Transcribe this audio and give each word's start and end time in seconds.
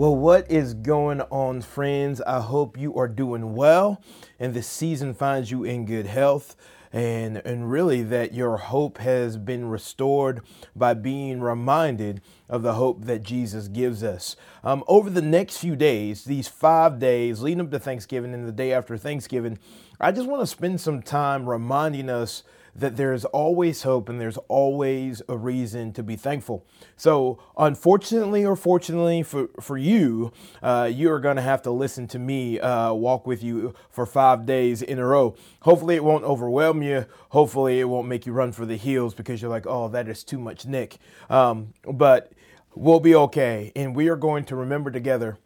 Well, 0.00 0.16
what 0.16 0.50
is 0.50 0.72
going 0.72 1.20
on, 1.20 1.60
friends? 1.60 2.22
I 2.22 2.40
hope 2.40 2.78
you 2.78 2.96
are 2.96 3.06
doing 3.06 3.54
well 3.54 4.02
and 4.38 4.54
this 4.54 4.66
season 4.66 5.12
finds 5.12 5.50
you 5.50 5.62
in 5.62 5.84
good 5.84 6.06
health. 6.06 6.56
And, 6.90 7.36
and 7.44 7.70
really, 7.70 8.02
that 8.04 8.32
your 8.32 8.56
hope 8.56 8.96
has 8.96 9.36
been 9.36 9.68
restored 9.68 10.40
by 10.74 10.94
being 10.94 11.42
reminded 11.42 12.22
of 12.48 12.62
the 12.62 12.72
hope 12.72 13.04
that 13.04 13.22
Jesus 13.22 13.68
gives 13.68 14.02
us. 14.02 14.36
Um, 14.64 14.84
over 14.88 15.10
the 15.10 15.20
next 15.20 15.58
few 15.58 15.76
days, 15.76 16.24
these 16.24 16.48
five 16.48 16.98
days 16.98 17.42
leading 17.42 17.60
up 17.60 17.70
to 17.70 17.78
Thanksgiving 17.78 18.32
and 18.32 18.48
the 18.48 18.52
day 18.52 18.72
after 18.72 18.96
Thanksgiving, 18.96 19.58
I 20.00 20.12
just 20.12 20.26
want 20.26 20.40
to 20.40 20.46
spend 20.46 20.80
some 20.80 21.02
time 21.02 21.46
reminding 21.46 22.08
us 22.08 22.42
that 22.74 22.96
there's 22.96 23.24
always 23.26 23.82
hope 23.82 24.08
and 24.08 24.20
there's 24.20 24.38
always 24.48 25.22
a 25.28 25.36
reason 25.36 25.92
to 25.92 26.02
be 26.02 26.16
thankful. 26.16 26.64
So, 26.96 27.42
unfortunately 27.58 28.44
or 28.44 28.56
fortunately 28.56 29.22
for, 29.22 29.48
for 29.60 29.76
you, 29.76 30.32
uh, 30.62 30.90
you 30.92 31.10
are 31.10 31.20
going 31.20 31.36
to 31.36 31.42
have 31.42 31.62
to 31.62 31.70
listen 31.70 32.06
to 32.08 32.18
me 32.18 32.60
uh, 32.60 32.92
walk 32.92 33.26
with 33.26 33.42
you 33.42 33.74
for 33.90 34.06
five 34.06 34.46
days 34.46 34.82
in 34.82 34.98
a 34.98 35.06
row. 35.06 35.34
Hopefully, 35.62 35.96
it 35.96 36.04
won't 36.04 36.24
overwhelm 36.24 36.82
you. 36.82 37.06
Hopefully, 37.30 37.80
it 37.80 37.84
won't 37.84 38.08
make 38.08 38.26
you 38.26 38.32
run 38.32 38.52
for 38.52 38.66
the 38.66 38.76
hills 38.76 39.14
because 39.14 39.40
you're 39.42 39.50
like, 39.50 39.66
oh, 39.66 39.88
that 39.88 40.08
is 40.08 40.24
too 40.24 40.38
much 40.38 40.66
Nick. 40.66 40.98
Um, 41.28 41.74
but 41.84 42.32
we'll 42.74 43.00
be 43.00 43.14
okay. 43.14 43.72
And 43.74 43.94
we 43.94 44.08
are 44.08 44.16
going 44.16 44.44
to 44.46 44.56
remember 44.56 44.90
together 44.90 45.38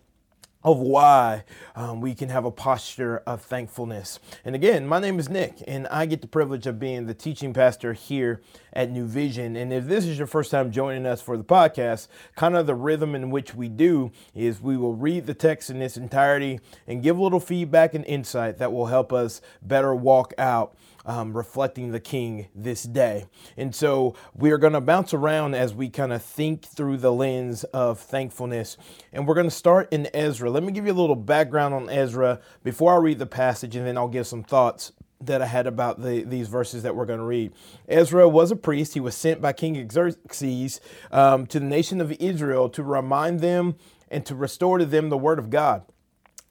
of 0.64 0.78
why 0.78 1.44
um, 1.76 2.00
we 2.00 2.14
can 2.14 2.30
have 2.30 2.44
a 2.44 2.50
posture 2.50 3.18
of 3.26 3.42
thankfulness. 3.42 4.18
And 4.44 4.54
again, 4.54 4.86
my 4.86 4.98
name 4.98 5.18
is 5.18 5.28
Nick, 5.28 5.62
and 5.66 5.86
I 5.88 6.06
get 6.06 6.22
the 6.22 6.26
privilege 6.26 6.66
of 6.66 6.78
being 6.78 7.06
the 7.06 7.14
teaching 7.14 7.52
pastor 7.52 7.92
here 7.92 8.40
at 8.72 8.90
New 8.90 9.06
Vision. 9.06 9.56
And 9.56 9.72
if 9.72 9.86
this 9.86 10.06
is 10.06 10.16
your 10.16 10.26
first 10.26 10.50
time 10.50 10.72
joining 10.72 11.04
us 11.04 11.20
for 11.20 11.36
the 11.36 11.44
podcast, 11.44 12.08
kind 12.34 12.56
of 12.56 12.66
the 12.66 12.74
rhythm 12.74 13.14
in 13.14 13.30
which 13.30 13.54
we 13.54 13.68
do 13.68 14.10
is 14.34 14.60
we 14.60 14.76
will 14.76 14.94
read 14.94 15.26
the 15.26 15.34
text 15.34 15.68
in 15.68 15.82
its 15.82 15.96
entirety 15.96 16.60
and 16.86 17.02
give 17.02 17.18
a 17.18 17.22
little 17.22 17.40
feedback 17.40 17.94
and 17.94 18.04
insight 18.06 18.58
that 18.58 18.72
will 18.72 18.86
help 18.86 19.12
us 19.12 19.42
better 19.62 19.94
walk 19.94 20.32
out 20.38 20.74
um, 21.04 21.36
reflecting 21.36 21.92
the 21.92 22.00
King 22.00 22.48
this 22.54 22.82
day. 22.82 23.26
And 23.56 23.74
so 23.74 24.14
we 24.34 24.50
are 24.50 24.58
going 24.58 24.72
to 24.72 24.80
bounce 24.80 25.14
around 25.14 25.54
as 25.54 25.74
we 25.74 25.88
kind 25.90 26.12
of 26.12 26.22
think 26.22 26.64
through 26.64 26.98
the 26.98 27.12
lens 27.12 27.64
of 27.64 28.00
thankfulness. 28.00 28.76
And 29.12 29.26
we're 29.26 29.34
going 29.34 29.48
to 29.48 29.50
start 29.50 29.92
in 29.92 30.08
Ezra. 30.14 30.50
Let 30.50 30.62
me 30.62 30.72
give 30.72 30.86
you 30.86 30.92
a 30.92 30.94
little 30.94 31.16
background 31.16 31.74
on 31.74 31.88
Ezra 31.88 32.40
before 32.62 32.94
I 32.94 32.98
read 32.98 33.18
the 33.18 33.26
passage, 33.26 33.76
and 33.76 33.86
then 33.86 33.98
I'll 33.98 34.08
give 34.08 34.26
some 34.26 34.42
thoughts 34.42 34.92
that 35.20 35.40
I 35.40 35.46
had 35.46 35.66
about 35.66 36.02
the, 36.02 36.22
these 36.22 36.48
verses 36.48 36.82
that 36.82 36.94
we're 36.94 37.06
going 37.06 37.20
to 37.20 37.24
read. 37.24 37.52
Ezra 37.88 38.28
was 38.28 38.50
a 38.50 38.56
priest. 38.56 38.94
He 38.94 39.00
was 39.00 39.16
sent 39.16 39.40
by 39.40 39.52
King 39.52 39.88
Xerxes 39.88 40.80
um, 41.10 41.46
to 41.46 41.58
the 41.58 41.66
nation 41.66 42.00
of 42.00 42.12
Israel 42.12 42.68
to 42.70 42.82
remind 42.82 43.40
them 43.40 43.76
and 44.10 44.26
to 44.26 44.34
restore 44.34 44.78
to 44.78 44.86
them 44.86 45.08
the 45.08 45.18
word 45.18 45.38
of 45.38 45.50
God. 45.50 45.82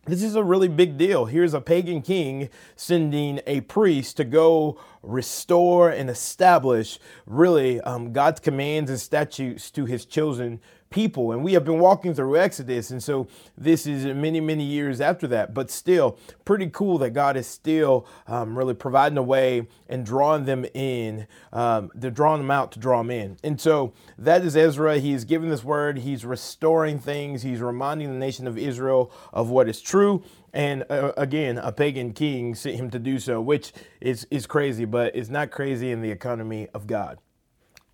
This 0.05 0.21
is 0.21 0.35
a 0.35 0.43
really 0.43 0.67
big 0.67 0.97
deal. 0.97 1.27
Here's 1.27 1.53
a 1.53 1.61
pagan 1.61 2.01
king 2.01 2.49
sending 2.75 3.39
a 3.47 3.61
priest 3.61 4.17
to 4.17 4.25
go 4.25 4.77
restore 5.01 5.89
and 5.89 6.09
establish 6.09 6.99
really 7.25 7.79
um, 7.79 8.11
God's 8.11 8.41
commands 8.41 8.89
and 8.89 8.99
statutes 8.99 9.71
to 9.71 9.85
his 9.85 10.03
chosen 10.03 10.59
people. 10.93 11.31
And 11.31 11.43
we 11.43 11.53
have 11.53 11.65
been 11.65 11.79
walking 11.79 12.13
through 12.13 12.37
Exodus. 12.37 12.91
And 12.91 13.03
so 13.03 13.27
this 13.57 13.85
is 13.85 14.05
many, 14.05 14.39
many 14.39 14.63
years 14.63 15.01
after 15.01 15.27
that. 15.27 15.53
But 15.53 15.69
still, 15.69 16.17
pretty 16.45 16.69
cool 16.71 16.97
that 16.99 17.09
God 17.09 17.35
is 17.35 17.47
still 17.47 18.05
um, 18.27 18.57
really 18.57 18.75
providing 18.75 19.17
a 19.17 19.23
way 19.23 19.67
and 19.89 20.05
drawing 20.05 20.45
them 20.45 20.65
in. 20.73 21.27
Um, 21.51 21.91
they're 21.95 22.11
drawing 22.11 22.41
them 22.41 22.51
out 22.51 22.71
to 22.73 22.79
draw 22.79 22.99
them 22.99 23.11
in. 23.11 23.37
And 23.43 23.59
so 23.59 23.93
that 24.17 24.45
is 24.45 24.55
Ezra. 24.55 24.99
He's 24.99 25.25
giving 25.25 25.49
this 25.49 25.63
word, 25.63 25.97
he's 25.99 26.23
restoring 26.23 26.99
things, 26.99 27.41
he's 27.41 27.59
reminding 27.59 28.13
the 28.13 28.19
nation 28.19 28.47
of 28.47 28.57
Israel 28.57 29.11
of 29.33 29.49
what 29.49 29.67
is 29.67 29.81
true. 29.81 30.23
And 30.53 30.85
uh, 30.89 31.13
again, 31.17 31.57
a 31.57 31.71
pagan 31.71 32.13
king 32.13 32.53
sent 32.53 32.75
him 32.75 32.91
to 32.91 32.99
do 32.99 33.17
so, 33.17 33.41
which 33.41 33.73
is, 33.99 34.27
is 34.29 34.45
crazy, 34.45 34.85
but 34.85 35.15
it's 35.15 35.29
not 35.29 35.49
crazy 35.49 35.91
in 35.91 36.01
the 36.01 36.11
economy 36.11 36.67
of 36.75 36.85
God. 36.85 37.17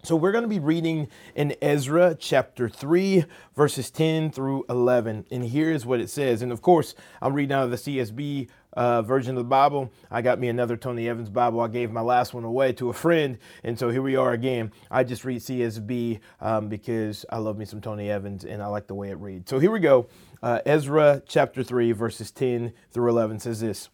So 0.01 0.15
we're 0.15 0.31
going 0.31 0.43
to 0.43 0.47
be 0.47 0.59
reading 0.59 1.09
in 1.35 1.55
Ezra 1.61 2.15
chapter 2.17 2.69
3, 2.69 3.25
verses 3.53 3.91
10 3.91 4.31
through 4.31 4.63
11. 4.69 5.25
And 5.29 5.43
here's 5.43 5.85
what 5.85 5.99
it 5.99 6.09
says. 6.09 6.41
And 6.41 6.53
of 6.53 6.61
course, 6.61 6.95
I'm 7.21 7.33
reading 7.33 7.53
out 7.53 7.65
of 7.65 7.71
the 7.71 7.75
CSB 7.75 8.47
uh, 8.71 9.01
version 9.01 9.31
of 9.31 9.43
the 9.43 9.49
Bible. 9.49 9.91
I 10.09 10.21
got 10.21 10.39
me 10.39 10.47
another 10.47 10.77
Tony 10.77 11.09
Evans 11.09 11.29
Bible. 11.29 11.59
I 11.59 11.67
gave 11.67 11.91
my 11.91 11.99
last 11.99 12.33
one 12.33 12.45
away 12.45 12.71
to 12.73 12.89
a 12.89 12.93
friend. 12.93 13.39
And 13.65 13.77
so 13.77 13.89
here 13.89 14.01
we 14.01 14.15
are 14.15 14.31
again. 14.31 14.71
I 14.89 15.03
just 15.03 15.25
read 15.25 15.41
CSB 15.41 16.21
um, 16.39 16.69
because 16.69 17.25
I 17.29 17.39
love 17.39 17.57
me 17.57 17.65
some 17.65 17.81
Tony 17.81 18.09
Evans 18.09 18.45
and 18.45 18.63
I 18.63 18.67
like 18.67 18.87
the 18.87 18.95
way 18.95 19.09
it 19.09 19.17
reads. 19.17 19.49
So 19.49 19.59
here 19.59 19.71
we 19.71 19.81
go. 19.81 20.07
Uh, 20.41 20.61
Ezra 20.65 21.21
chapter 21.27 21.61
3, 21.61 21.91
verses 21.91 22.31
10 22.31 22.71
through 22.89 23.09
11 23.09 23.39
says 23.39 23.59
this 23.59 23.89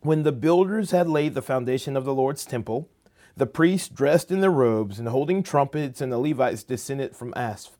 When 0.00 0.24
the 0.24 0.32
builders 0.32 0.90
had 0.90 1.08
laid 1.08 1.34
the 1.34 1.42
foundation 1.42 1.96
of 1.96 2.04
the 2.04 2.14
Lord's 2.14 2.44
temple, 2.44 2.88
the 3.36 3.46
priests, 3.46 3.88
dressed 3.88 4.30
in 4.30 4.40
their 4.40 4.50
robes 4.50 4.98
and 4.98 5.08
holding 5.08 5.42
trumpets, 5.42 6.00
and 6.00 6.10
the 6.10 6.18
Levites 6.18 6.62
descended 6.64 7.14
from 7.14 7.34
Asaph, 7.36 7.76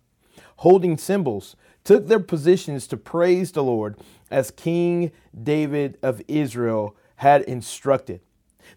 holding 0.58 0.98
cymbals, 0.98 1.56
took 1.82 2.08
their 2.08 2.20
positions 2.20 2.86
to 2.88 2.96
praise 2.96 3.52
the 3.52 3.62
Lord 3.62 3.98
as 4.30 4.50
King 4.50 5.12
David 5.40 5.98
of 6.02 6.20
Israel 6.28 6.96
had 7.16 7.42
instructed. 7.42 8.20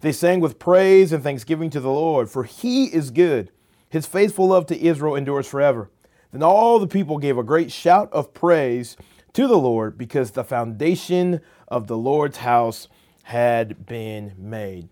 They 0.01 0.11
sang 0.11 0.39
with 0.39 0.59
praise 0.59 1.11
and 1.11 1.23
thanksgiving 1.23 1.69
to 1.71 1.79
the 1.79 1.89
Lord, 1.89 2.29
for 2.29 2.43
he 2.43 2.85
is 2.85 3.11
good. 3.11 3.51
His 3.89 4.05
faithful 4.05 4.47
love 4.47 4.67
to 4.67 4.79
Israel 4.79 5.15
endures 5.15 5.47
forever. 5.47 5.89
Then 6.31 6.43
all 6.43 6.79
the 6.79 6.87
people 6.87 7.17
gave 7.17 7.37
a 7.37 7.43
great 7.43 7.71
shout 7.71 8.13
of 8.13 8.33
praise 8.33 8.95
to 9.33 9.47
the 9.47 9.57
Lord 9.57 9.97
because 9.97 10.31
the 10.31 10.43
foundation 10.43 11.41
of 11.67 11.87
the 11.87 11.97
Lord's 11.97 12.37
house 12.37 12.87
had 13.23 13.85
been 13.85 14.33
made. 14.37 14.89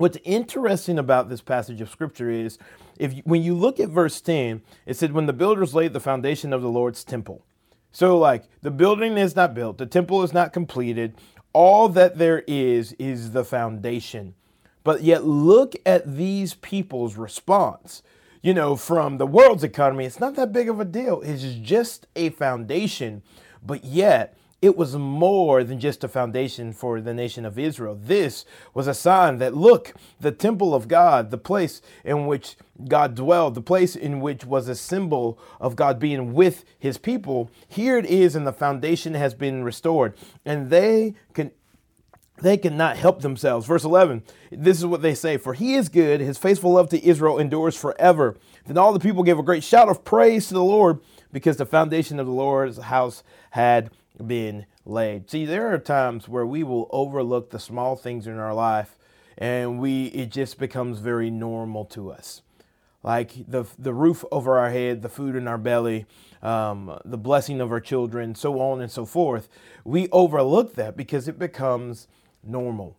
What's 0.00 0.16
interesting 0.24 0.98
about 0.98 1.28
this 1.28 1.42
passage 1.42 1.82
of 1.82 1.90
scripture 1.90 2.30
is 2.30 2.56
if 2.98 3.12
you, 3.12 3.22
when 3.26 3.42
you 3.42 3.54
look 3.54 3.78
at 3.78 3.90
verse 3.90 4.18
10, 4.22 4.62
it 4.86 4.96
said, 4.96 5.12
When 5.12 5.26
the 5.26 5.34
builders 5.34 5.74
laid 5.74 5.92
the 5.92 6.00
foundation 6.00 6.54
of 6.54 6.62
the 6.62 6.70
Lord's 6.70 7.04
temple. 7.04 7.44
So, 7.92 8.16
like, 8.16 8.44
the 8.62 8.70
building 8.70 9.18
is 9.18 9.36
not 9.36 9.52
built, 9.52 9.76
the 9.76 9.84
temple 9.84 10.22
is 10.22 10.32
not 10.32 10.54
completed. 10.54 11.16
All 11.52 11.90
that 11.90 12.16
there 12.16 12.44
is 12.46 12.94
is 12.94 13.32
the 13.32 13.44
foundation. 13.44 14.34
But 14.84 15.02
yet, 15.02 15.24
look 15.26 15.76
at 15.84 16.16
these 16.16 16.54
people's 16.54 17.16
response. 17.16 18.02
You 18.40 18.54
know, 18.54 18.76
from 18.76 19.18
the 19.18 19.26
world's 19.26 19.64
economy, 19.64 20.06
it's 20.06 20.18
not 20.18 20.34
that 20.36 20.50
big 20.50 20.70
of 20.70 20.80
a 20.80 20.86
deal. 20.86 21.20
It's 21.20 21.42
just 21.60 22.06
a 22.16 22.30
foundation. 22.30 23.22
But 23.62 23.84
yet, 23.84 24.34
it 24.62 24.76
was 24.76 24.94
more 24.94 25.64
than 25.64 25.80
just 25.80 26.04
a 26.04 26.08
foundation 26.08 26.72
for 26.72 27.00
the 27.00 27.14
nation 27.14 27.46
of 27.46 27.58
Israel. 27.58 27.98
This 27.98 28.44
was 28.74 28.86
a 28.86 28.94
sign 28.94 29.38
that, 29.38 29.56
look, 29.56 29.94
the 30.20 30.32
temple 30.32 30.74
of 30.74 30.86
God, 30.86 31.30
the 31.30 31.38
place 31.38 31.80
in 32.04 32.26
which 32.26 32.56
God 32.86 33.14
dwelled, 33.14 33.54
the 33.54 33.62
place 33.62 33.96
in 33.96 34.20
which 34.20 34.44
was 34.44 34.68
a 34.68 34.74
symbol 34.74 35.38
of 35.60 35.76
God 35.76 35.98
being 35.98 36.34
with 36.34 36.64
his 36.78 36.98
people, 36.98 37.50
here 37.68 37.96
it 37.96 38.04
is, 38.04 38.36
and 38.36 38.46
the 38.46 38.52
foundation 38.52 39.14
has 39.14 39.32
been 39.34 39.64
restored. 39.64 40.14
And 40.44 40.68
they 40.68 41.14
can 41.32 41.52
they 42.42 42.56
cannot 42.56 42.96
help 42.96 43.20
themselves. 43.20 43.66
Verse 43.66 43.84
11, 43.84 44.22
this 44.50 44.78
is 44.78 44.86
what 44.86 45.02
they 45.02 45.14
say 45.14 45.36
For 45.36 45.52
he 45.52 45.74
is 45.74 45.88
good, 45.88 46.20
his 46.20 46.38
faithful 46.38 46.72
love 46.72 46.88
to 46.90 47.06
Israel 47.06 47.38
endures 47.38 47.76
forever. 47.76 48.36
Then 48.66 48.78
all 48.78 48.92
the 48.92 49.00
people 49.00 49.22
gave 49.22 49.38
a 49.38 49.42
great 49.42 49.64
shout 49.64 49.88
of 49.88 50.04
praise 50.04 50.48
to 50.48 50.54
the 50.54 50.64
Lord 50.64 51.00
because 51.32 51.58
the 51.58 51.66
foundation 51.66 52.18
of 52.18 52.26
the 52.26 52.32
Lord's 52.32 52.78
house 52.78 53.22
had 53.50 53.90
been 54.26 54.66
laid. 54.84 55.30
See, 55.30 55.44
there 55.44 55.72
are 55.72 55.78
times 55.78 56.28
where 56.28 56.46
we 56.46 56.62
will 56.62 56.88
overlook 56.90 57.50
the 57.50 57.58
small 57.58 57.96
things 57.96 58.26
in 58.26 58.38
our 58.38 58.54
life 58.54 58.96
and 59.40 59.80
we 59.80 60.06
it 60.06 60.30
just 60.30 60.58
becomes 60.58 60.98
very 60.98 61.30
normal 61.30 61.84
to 61.86 62.10
us. 62.10 62.42
Like 63.02 63.32
the 63.48 63.64
the 63.78 63.94
roof 63.94 64.24
over 64.30 64.58
our 64.58 64.70
head, 64.70 65.00
the 65.00 65.08
food 65.08 65.34
in 65.34 65.48
our 65.48 65.58
belly, 65.58 66.06
um, 66.42 66.98
the 67.04 67.16
blessing 67.16 67.60
of 67.60 67.72
our 67.72 67.80
children, 67.80 68.34
so 68.34 68.60
on 68.60 68.80
and 68.82 68.90
so 68.90 69.06
forth. 69.06 69.48
We 69.84 70.08
overlook 70.10 70.74
that 70.74 70.96
because 70.96 71.26
it 71.26 71.38
becomes 71.38 72.06
normal. 72.44 72.96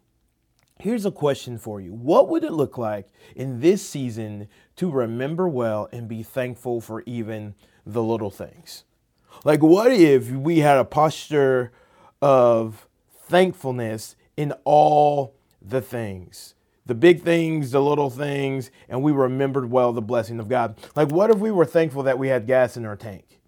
Here's 0.79 1.05
a 1.05 1.11
question 1.11 1.59
for 1.59 1.79
you. 1.79 1.93
What 1.93 2.27
would 2.29 2.43
it 2.43 2.51
look 2.51 2.75
like 2.75 3.09
in 3.35 3.59
this 3.59 3.87
season 3.87 4.47
to 4.77 4.89
remember 4.89 5.47
well 5.47 5.87
and 5.91 6.07
be 6.07 6.23
thankful 6.23 6.81
for 6.81 7.03
even 7.05 7.53
the 7.85 8.01
little 8.01 8.31
things? 8.31 8.83
Like, 9.43 9.61
what 9.61 9.91
if 9.91 10.29
we 10.31 10.59
had 10.59 10.77
a 10.77 10.85
posture 10.85 11.71
of 12.21 12.87
thankfulness 13.11 14.15
in 14.37 14.53
all 14.63 15.35
the 15.61 15.81
things? 15.81 16.55
the 16.85 16.95
big 16.95 17.21
things, 17.21 17.71
the 17.71 17.81
little 17.81 18.09
things, 18.09 18.71
and 18.89 19.01
we 19.03 19.11
remembered 19.11 19.71
well 19.71 19.93
the 19.93 20.01
blessing 20.01 20.39
of 20.39 20.49
God. 20.49 20.77
Like, 20.95 21.11
what 21.11 21.29
if 21.29 21.37
we 21.37 21.51
were 21.51 21.65
thankful 21.65 22.03
that 22.03 22.19
we 22.19 22.27
had 22.27 22.47
gas 22.47 22.75
in 22.75 22.85
our 22.85 22.95
tank? 22.95 23.39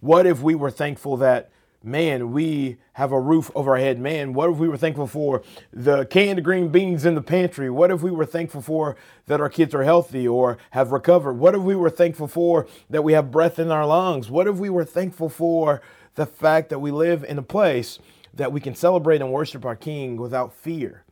What 0.00 0.26
if 0.26 0.42
we 0.42 0.54
were 0.54 0.70
thankful 0.70 1.16
that, 1.18 1.50
man, 1.84 2.32
we 2.32 2.78
have 2.94 3.12
a 3.12 3.20
roof 3.20 3.50
over 3.54 3.72
our 3.72 3.76
head? 3.78 3.98
Man, 3.98 4.32
what 4.32 4.50
if 4.50 4.56
we 4.56 4.68
were 4.68 4.76
thankful 4.76 5.06
for 5.06 5.42
the 5.72 6.06
canned 6.06 6.44
green 6.44 6.68
beans 6.68 7.04
in 7.04 7.14
the 7.14 7.22
pantry? 7.22 7.70
What 7.70 7.90
if 7.90 8.02
we 8.02 8.10
were 8.10 8.26
thankful 8.26 8.62
for 8.62 8.96
that 9.26 9.40
our 9.40 9.48
kids 9.48 9.74
are 9.74 9.84
healthy 9.84 10.26
or 10.26 10.58
have 10.70 10.92
recovered? 10.92 11.34
What 11.34 11.54
if 11.54 11.62
we 11.62 11.76
were 11.76 11.90
thankful 11.90 12.28
for 12.28 12.66
that 12.90 13.02
we 13.02 13.12
have 13.12 13.30
breath 13.30 13.58
in 13.58 13.70
our 13.70 13.86
lungs? 13.86 14.30
What 14.30 14.46
if 14.46 14.56
we 14.56 14.70
were 14.70 14.84
thankful 14.84 15.28
for 15.28 15.82
the 16.14 16.26
fact 16.26 16.70
that 16.70 16.78
we 16.78 16.90
live 16.90 17.24
in 17.24 17.38
a 17.38 17.42
place 17.42 17.98
that 18.32 18.52
we 18.52 18.60
can 18.60 18.74
celebrate 18.74 19.20
and 19.20 19.32
worship 19.32 19.64
our 19.64 19.76
King 19.76 20.16
without 20.16 20.52
fear? 20.52 21.04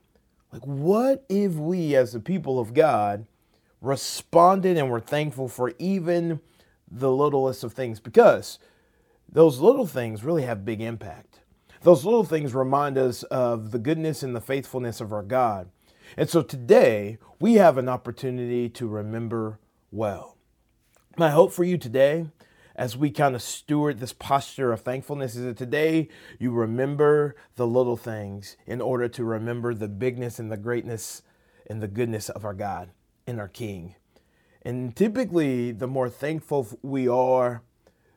Like, 0.53 0.67
what 0.67 1.25
if 1.29 1.55
we, 1.55 1.95
as 1.97 2.13
the 2.13 2.21
people 2.21 2.59
of 2.59 2.75
God, 2.75 3.27
responded 3.81 4.77
and 4.77 4.91
were 4.91 5.01
thankful 5.01 5.49
for 5.49 5.73
even 5.79 6.41
the 6.91 7.11
littlest 7.11 7.65
of 7.65 7.73
things? 7.73 8.01
Because 8.01 8.59
those 9.33 9.59
little 9.59 9.87
things 9.87 10.23
really 10.23 10.43
have 10.43 10.65
big 10.65 10.81
impact. 10.81 11.41
Those 11.83 12.05
little 12.05 12.25
things 12.25 12.55
remind 12.55 12.97
us 12.97 13.23
of 13.25 13.71
the 13.71 13.79
goodness 13.79 14.23
and 14.23 14.37
the 14.37 14.41
faithfulness 14.41 15.01
of 15.01 15.13
our 15.13 15.23
God. 15.23 15.71
And 16.17 16.29
so 16.29 16.43
today, 16.43 17.19
we 17.41 17.55
have 17.55 17.79
an 17.79 17.89
opportunity 17.89 18.69
to 18.69 18.87
remember 18.87 19.59
well. 19.91 20.37
My 21.17 21.31
hope 21.31 21.53
for 21.53 21.65
you 21.65 21.79
today, 21.79 22.27
as 22.77 22.97
we 22.97 23.11
kind 23.11 23.35
of 23.35 23.43
steward 23.43 23.99
this 23.99 24.13
posture 24.13 24.73
of 24.73 24.83
thankfulness, 24.83 25.35
is 25.35 25.45
that 25.45 25.57
today 25.57 26.09
you 26.39 26.53
remember 26.53 27.35
the 27.57 27.67
little 27.67 27.97
things 27.97 28.57
in 28.67 28.81
order 28.81 29.09
to 29.09 29.25
remember 29.25 29.75
the 29.75 29.89
bigness 29.89 30.39
and 30.39 30.53
the 30.53 30.57
greatness 30.57 31.23
and 31.69 31.83
the 31.83 31.89
goodness 31.89 32.29
of 32.29 32.45
our 32.45 32.55
God 32.55 32.91
and 33.27 33.41
our 33.41 33.49
King. 33.49 33.97
And 34.63 34.95
typically, 34.95 35.73
the 35.73 35.89
more 35.89 36.09
thankful 36.09 36.69
we 36.83 37.09
are, 37.09 37.63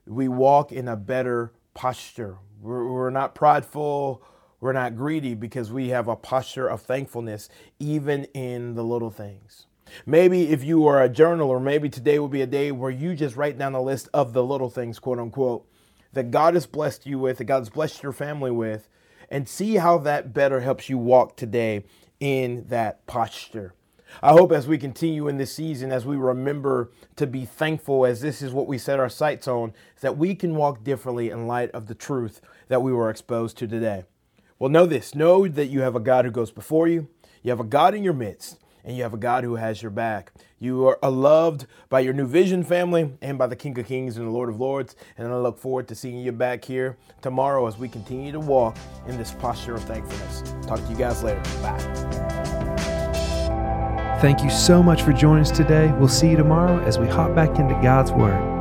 we 0.05 0.27
walk 0.27 0.71
in 0.71 0.87
a 0.87 0.95
better 0.95 1.53
posture. 1.73 2.37
We're, 2.61 2.91
we're, 2.91 3.09
not 3.09 3.35
prideful, 3.35 4.23
we're 4.59 4.73
not 4.73 4.95
greedy 4.95 5.35
because 5.35 5.71
we 5.71 5.89
have 5.89 6.07
a 6.07 6.15
posture 6.15 6.67
of 6.67 6.81
thankfulness, 6.81 7.49
even 7.79 8.25
in 8.25 8.75
the 8.75 8.83
little 8.83 9.11
things. 9.11 9.67
Maybe 10.05 10.49
if 10.49 10.63
you 10.63 10.87
are 10.87 11.03
a 11.03 11.09
journaler, 11.09 11.61
maybe 11.61 11.89
today 11.89 12.17
will 12.19 12.27
be 12.27 12.41
a 12.41 12.47
day 12.47 12.71
where 12.71 12.91
you 12.91 13.15
just 13.15 13.35
write 13.35 13.57
down 13.57 13.75
a 13.75 13.81
list 13.81 14.09
of 14.13 14.33
the 14.33 14.43
little 14.43 14.69
things, 14.69 14.99
quote 14.99 15.19
unquote, 15.19 15.67
that 16.13 16.31
God 16.31 16.53
has 16.53 16.65
blessed 16.65 17.05
you 17.05 17.19
with, 17.19 17.37
that 17.37 17.45
God 17.45 17.59
has 17.59 17.69
blessed 17.69 18.01
your 18.01 18.13
family 18.13 18.51
with, 18.51 18.87
and 19.29 19.47
see 19.47 19.75
how 19.75 19.97
that 19.99 20.33
better 20.33 20.61
helps 20.61 20.89
you 20.89 20.97
walk 20.97 21.35
today 21.35 21.83
in 22.19 22.65
that 22.69 23.05
posture. 23.05 23.73
I 24.21 24.31
hope 24.31 24.51
as 24.51 24.67
we 24.67 24.77
continue 24.77 25.27
in 25.27 25.37
this 25.37 25.53
season, 25.53 25.91
as 25.91 26.05
we 26.05 26.15
remember 26.15 26.91
to 27.15 27.27
be 27.27 27.45
thankful, 27.45 28.05
as 28.05 28.21
this 28.21 28.41
is 28.41 28.53
what 28.53 28.67
we 28.67 28.77
set 28.77 28.99
our 28.99 29.09
sights 29.09 29.47
on, 29.47 29.73
that 30.01 30.17
we 30.17 30.35
can 30.35 30.55
walk 30.55 30.83
differently 30.83 31.29
in 31.29 31.47
light 31.47 31.71
of 31.71 31.87
the 31.87 31.95
truth 31.95 32.41
that 32.67 32.81
we 32.81 32.93
were 32.93 33.09
exposed 33.09 33.57
to 33.57 33.67
today. 33.67 34.05
Well, 34.57 34.69
know 34.69 34.85
this 34.85 35.13
know 35.13 35.47
that 35.47 35.67
you 35.67 35.81
have 35.81 35.95
a 35.95 35.99
God 35.99 36.25
who 36.25 36.31
goes 36.31 36.51
before 36.51 36.87
you, 36.87 37.09
you 37.43 37.51
have 37.51 37.59
a 37.59 37.65
God 37.65 37.93
in 37.93 38.03
your 38.03 38.13
midst, 38.13 38.57
and 38.85 38.95
you 38.95 39.03
have 39.03 39.13
a 39.13 39.17
God 39.17 39.43
who 39.43 39.55
has 39.55 39.81
your 39.81 39.91
back. 39.91 40.31
You 40.59 40.87
are 40.87 41.09
loved 41.09 41.65
by 41.89 41.99
your 41.99 42.13
New 42.13 42.27
Vision 42.27 42.63
family 42.63 43.11
and 43.21 43.37
by 43.37 43.47
the 43.47 43.55
King 43.55 43.77
of 43.77 43.87
Kings 43.87 44.17
and 44.17 44.25
the 44.25 44.31
Lord 44.31 44.47
of 44.47 44.59
Lords. 44.59 44.95
And 45.17 45.27
I 45.27 45.35
look 45.35 45.57
forward 45.57 45.87
to 45.89 45.95
seeing 45.95 46.19
you 46.19 46.31
back 46.31 46.63
here 46.63 46.97
tomorrow 47.21 47.67
as 47.67 47.77
we 47.77 47.89
continue 47.89 48.31
to 48.31 48.39
walk 48.39 48.77
in 49.07 49.17
this 49.17 49.33
posture 49.33 49.75
of 49.75 49.83
thankfulness. 49.83 50.43
Talk 50.65 50.79
to 50.79 50.89
you 50.89 50.97
guys 50.97 51.23
later. 51.23 51.41
Bye. 51.61 52.94
Thank 54.25 54.43
you 54.43 54.49
so 54.49 54.81
much 54.81 55.03
for 55.03 55.13
joining 55.13 55.41
us 55.41 55.51
today. 55.51 55.91
We'll 55.99 56.07
see 56.07 56.31
you 56.31 56.35
tomorrow 56.35 56.83
as 56.85 56.97
we 56.97 57.07
hop 57.07 57.35
back 57.35 57.59
into 57.59 57.75
God's 57.75 58.11
Word. 58.11 58.54